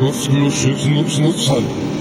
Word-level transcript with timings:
nups, 0.00 0.28
nups, 0.28 0.64
nups, 0.64 0.84
nups, 0.86 1.18
nups, 1.18 1.48
halt. 1.50 1.99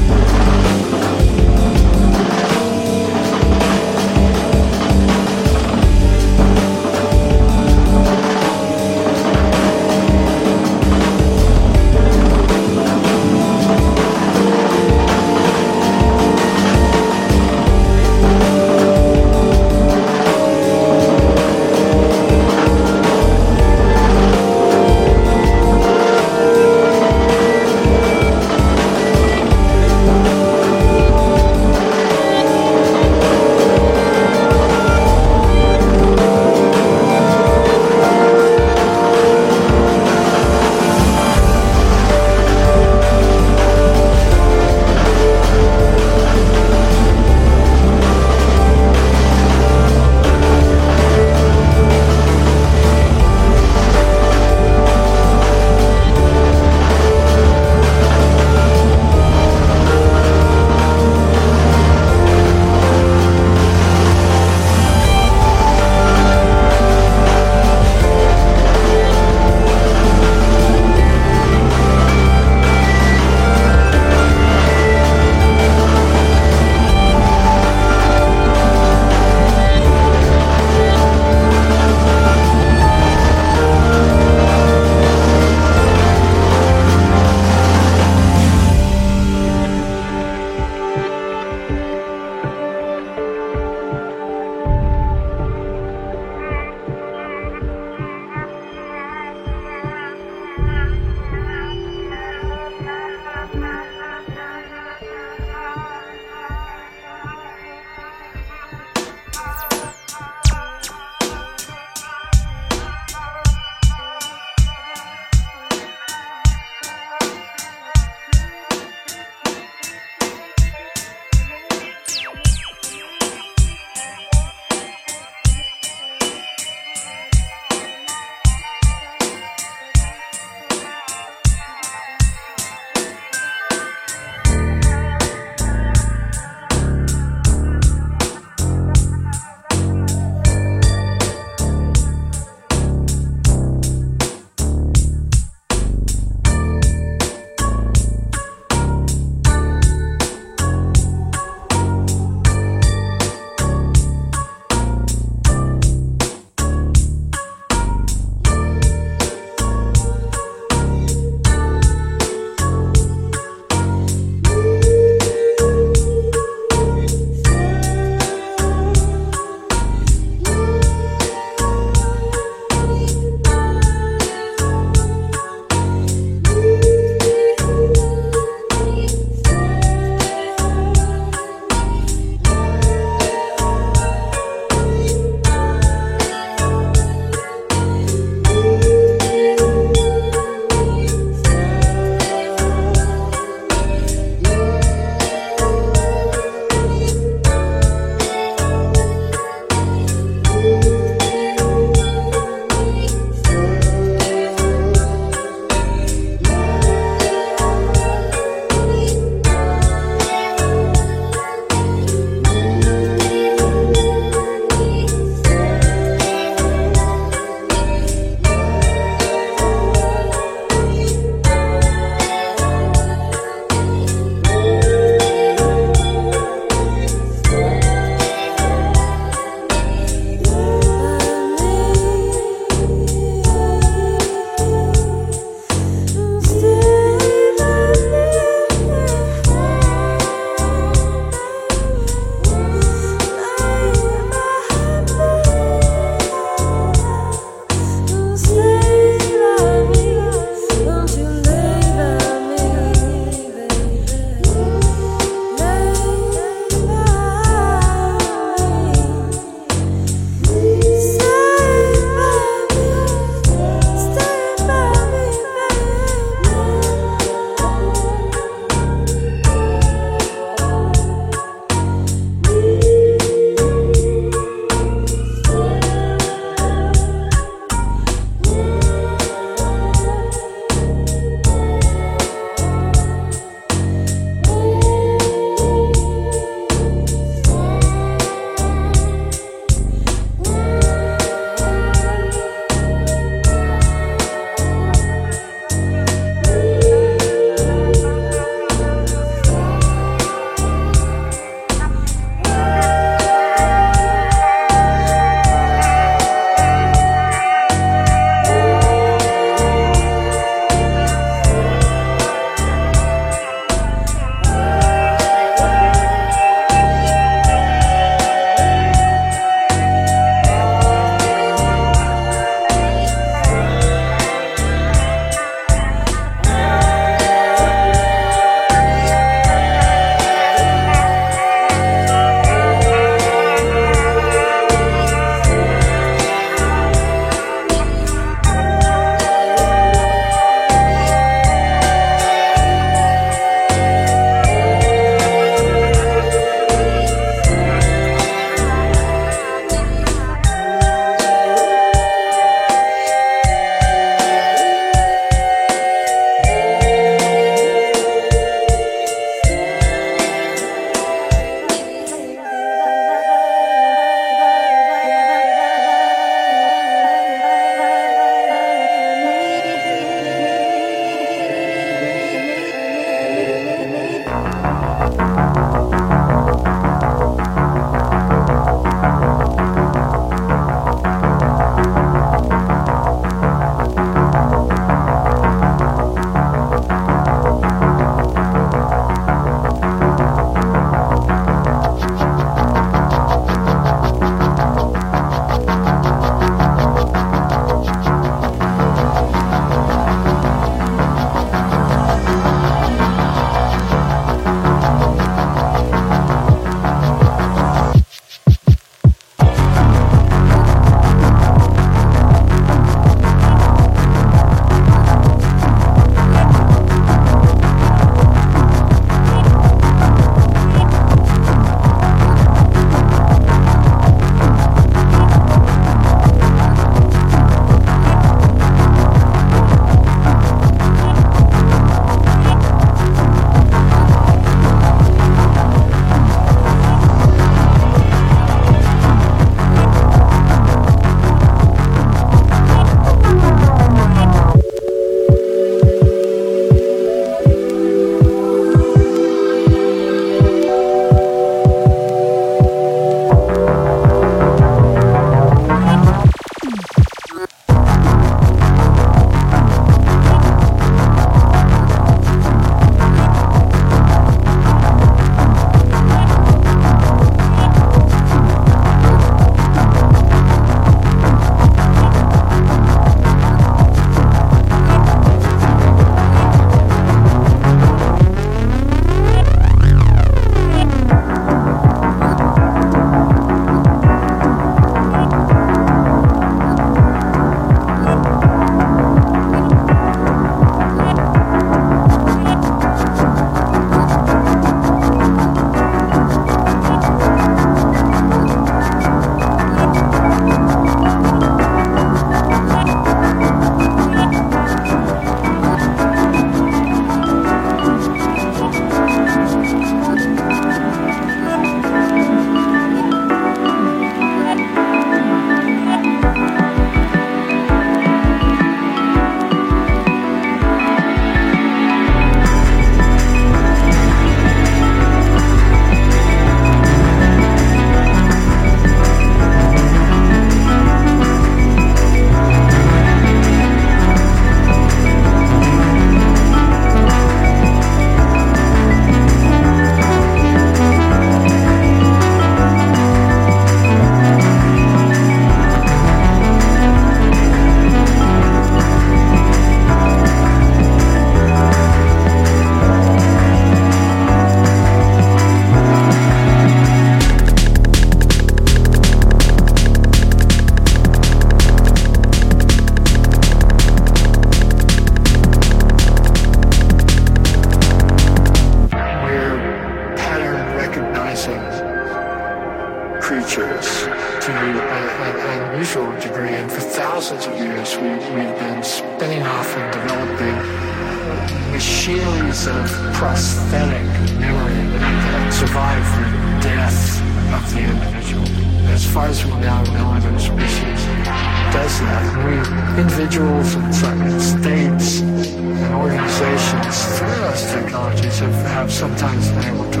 Have, 598.40 598.54
have 598.66 598.92
sometimes 598.92 599.50
been 599.50 599.74
able 599.74 599.90
to 599.90 600.00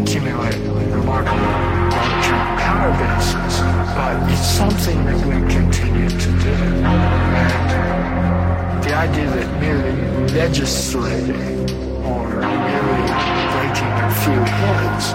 accumulate 0.00 0.56
remarkable 0.92 1.40
long-term 1.94 2.46
power 2.58 2.90
bases. 3.00 3.60
But 3.96 4.30
it's 4.30 4.46
something 4.46 5.04
that 5.06 5.18
we 5.26 5.36
continue 5.52 6.08
to 6.08 6.30
do. 6.46 6.56
And 7.44 8.84
the 8.84 8.94
idea 8.94 9.30
that 9.30 9.60
merely 9.60 9.94
legislating 10.34 11.70
or 12.04 12.28
merely 12.40 13.04
breaking 13.54 13.94
a 14.04 14.10
few 14.22 14.40
heads 14.60 15.06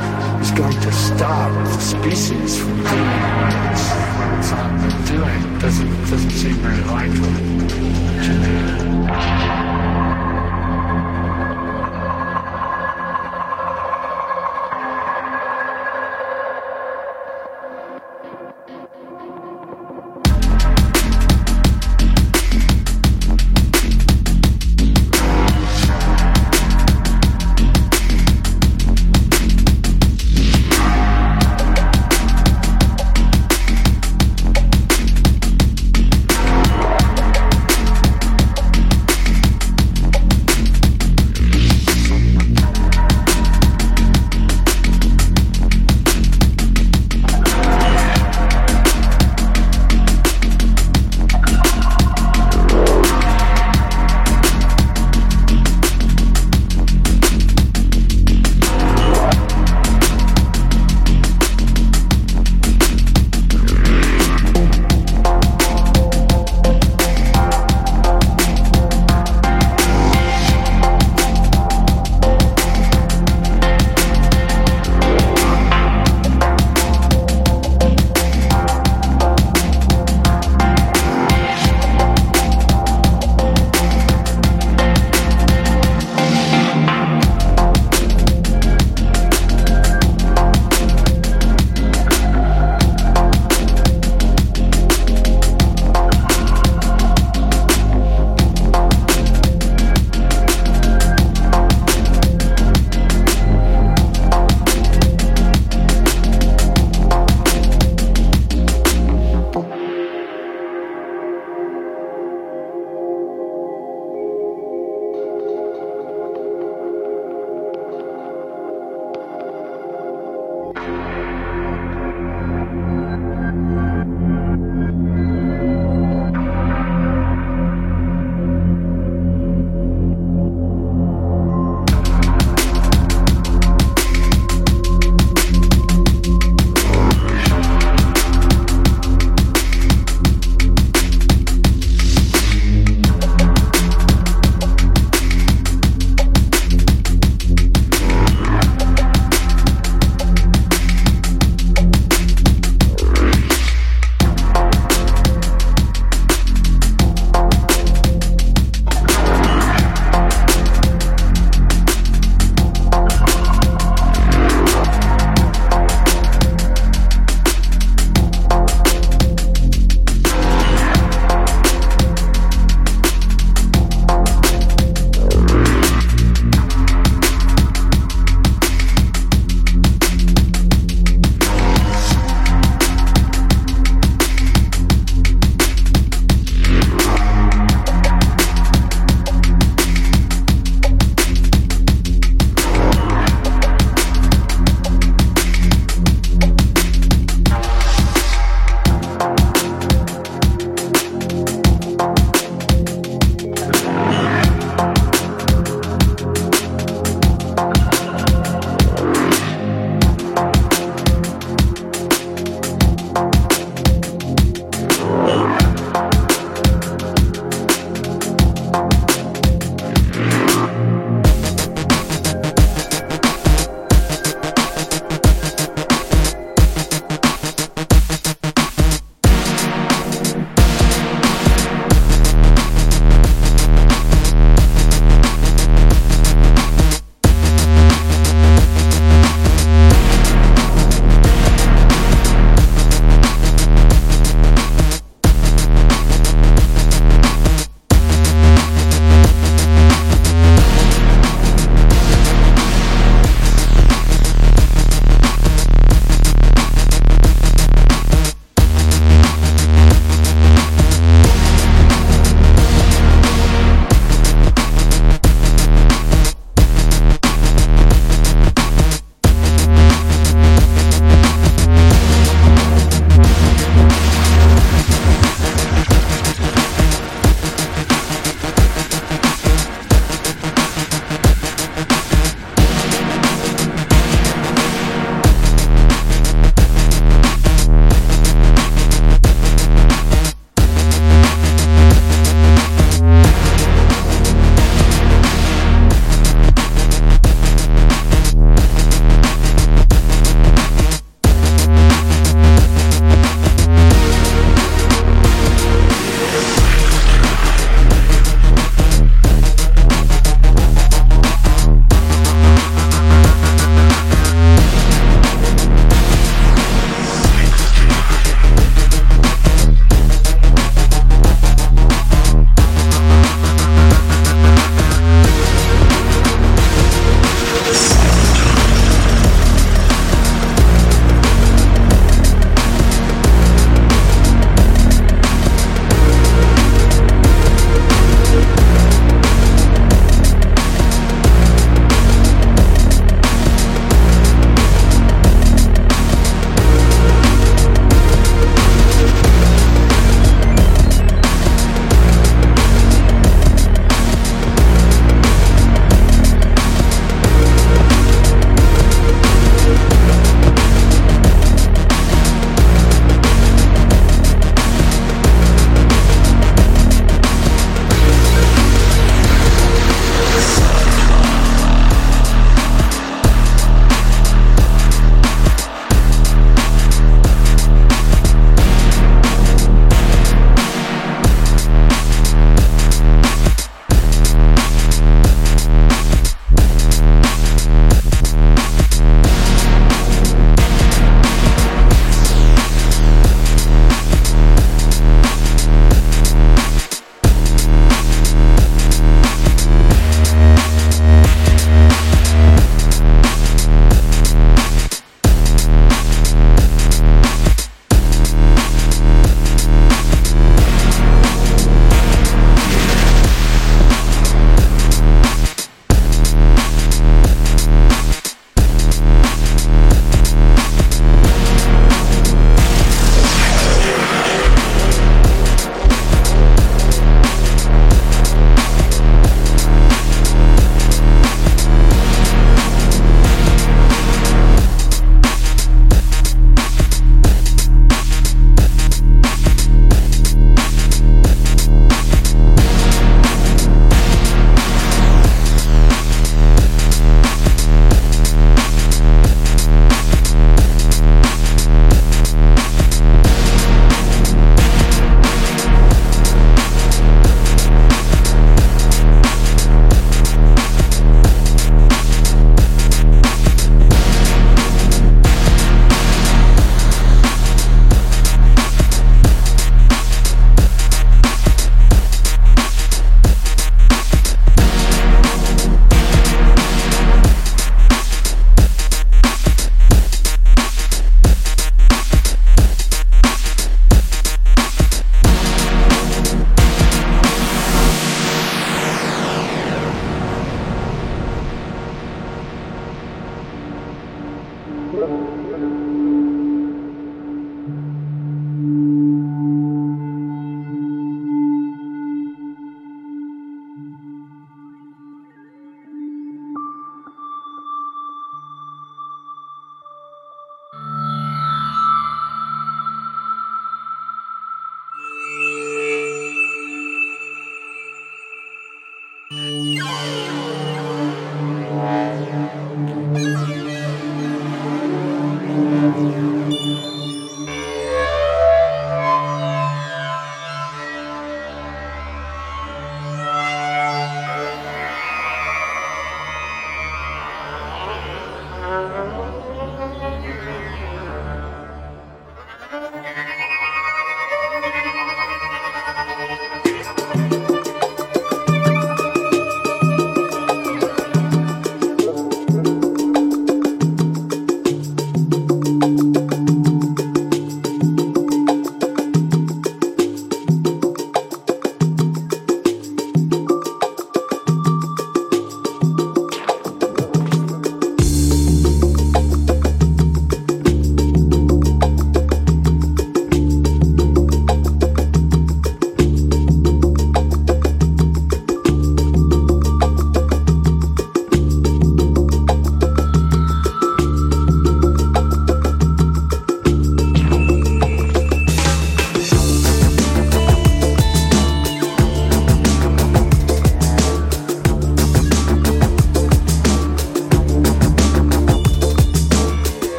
is 0.42 0.52
going 0.58 0.80
to 0.82 0.92
stop 0.92 1.52
the 1.66 1.80
species 1.80 2.60
from 2.60 2.76
doing 2.76 3.22
what 3.40 3.54
it's, 3.72 3.88
what 4.18 4.32
it's 4.40 4.52
on 4.52 4.74
doing 5.06 5.60
doesn't 5.60 5.94
doesn't 6.10 6.32
seem 6.32 6.56
very 6.56 6.84
likely 6.86 7.34
to 8.26 8.34
me. 8.42 9.62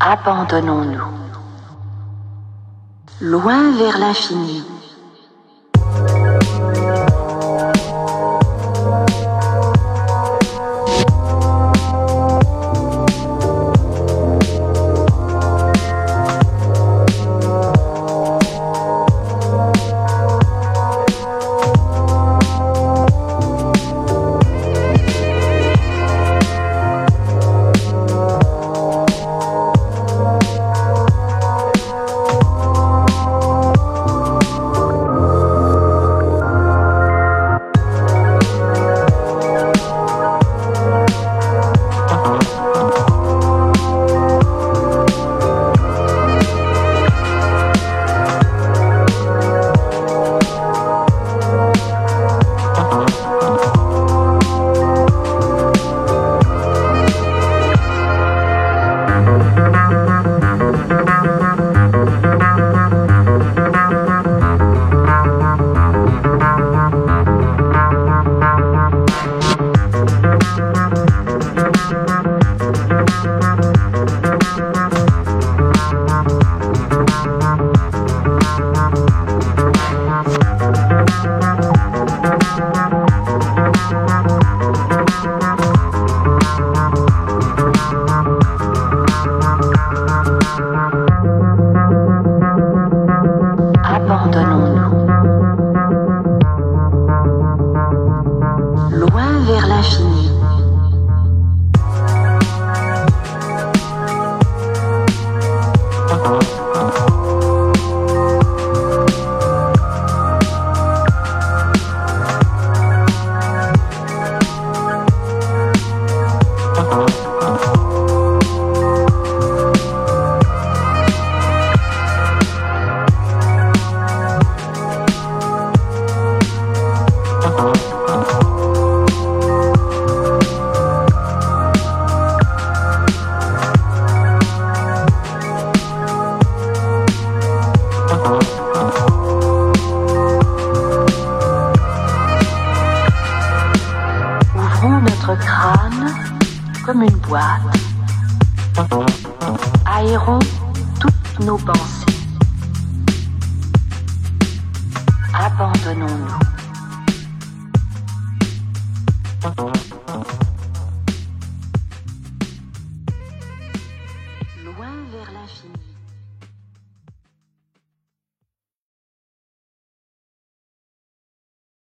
Abandonnons-nous. 0.00 1.02
Loin 3.20 3.72
vers 3.76 3.98
l'infini. 3.98 4.64